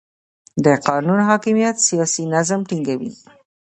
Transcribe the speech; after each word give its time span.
د 0.65 0.67
قانون 0.87 1.19
حاکمیت 1.29 1.75
سیاسي 1.87 2.23
نظم 2.33 2.59
ټینګوي 2.69 3.11